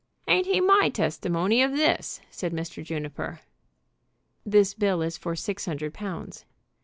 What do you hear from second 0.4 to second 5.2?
he my testimony of this?" said Mr. Juniper. "This bill is